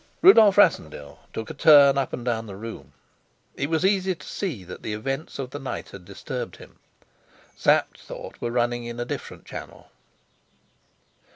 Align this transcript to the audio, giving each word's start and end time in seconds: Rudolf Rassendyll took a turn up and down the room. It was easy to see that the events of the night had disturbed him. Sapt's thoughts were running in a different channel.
Rudolf 0.23 0.57
Rassendyll 0.57 1.19
took 1.31 1.51
a 1.51 1.53
turn 1.53 1.95
up 1.95 2.11
and 2.11 2.25
down 2.25 2.47
the 2.47 2.55
room. 2.55 2.93
It 3.55 3.69
was 3.69 3.85
easy 3.85 4.15
to 4.15 4.27
see 4.27 4.63
that 4.63 4.81
the 4.81 4.93
events 4.93 5.37
of 5.37 5.51
the 5.51 5.59
night 5.59 5.89
had 5.89 6.05
disturbed 6.05 6.55
him. 6.55 6.79
Sapt's 7.55 8.01
thoughts 8.01 8.41
were 8.41 8.49
running 8.49 8.83
in 8.85 8.99
a 8.99 9.05
different 9.05 9.45
channel. 9.45 9.91